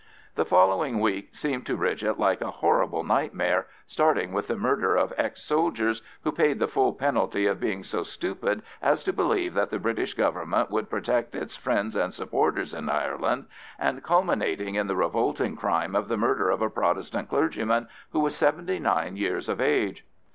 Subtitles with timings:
[0.33, 5.13] The following week seemed to Bridget like a horrible nightmare, starting with the murder of
[5.15, 9.69] ex soldiers, who paid the full penalty of being so stupid as to believe that
[9.69, 13.45] the British Government would protect its friends and supporters in Ireland,
[13.77, 18.35] and culminating in the revolting crime of the murder of a Protestant clergyman, who was
[18.35, 20.03] seventy nine years of age.